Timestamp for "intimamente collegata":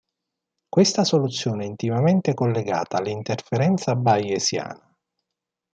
1.67-2.97